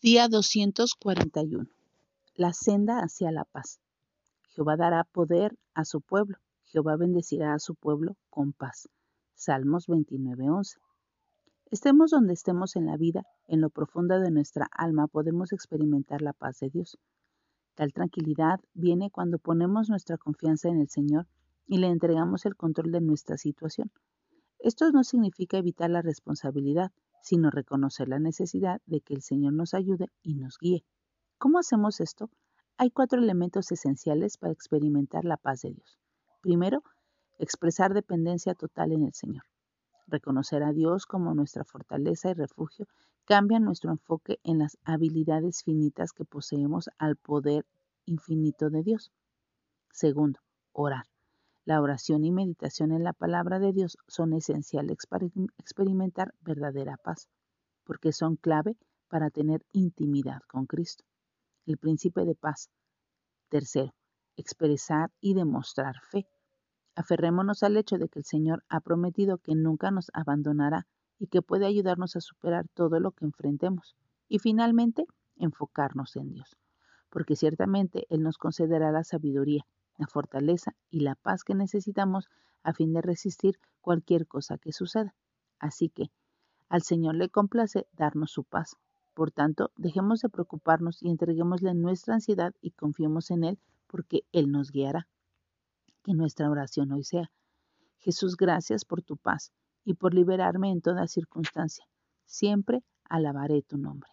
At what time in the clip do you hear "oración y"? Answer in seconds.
51.82-52.32